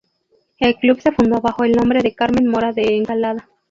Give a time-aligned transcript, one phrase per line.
[0.57, 3.47] El club se fundó bajo el nombre de Carmen Mora de Encalada.